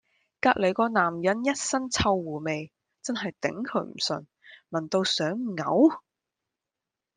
[0.41, 2.71] 隔離嗰男人 ㄧ 身臭狐味，
[3.03, 4.25] 真係頂佢唔順，
[4.71, 5.99] 聞到想嘔